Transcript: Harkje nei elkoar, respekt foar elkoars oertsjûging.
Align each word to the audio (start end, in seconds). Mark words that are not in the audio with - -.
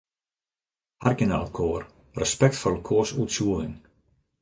Harkje 1.03 1.27
nei 1.29 1.37
elkoar, 1.41 1.83
respekt 2.19 2.59
foar 2.59 2.75
elkoars 2.75 3.15
oertsjûging. 3.19 3.75